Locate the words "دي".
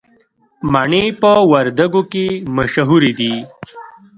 3.19-3.33